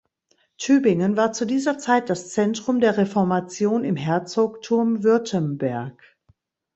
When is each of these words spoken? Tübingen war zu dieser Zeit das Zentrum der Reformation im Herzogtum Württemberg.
Tübingen 0.57 1.15
war 1.15 1.31
zu 1.31 1.45
dieser 1.45 1.77
Zeit 1.77 2.09
das 2.09 2.29
Zentrum 2.31 2.79
der 2.79 2.97
Reformation 2.97 3.83
im 3.83 3.95
Herzogtum 3.95 5.03
Württemberg. 5.03 6.17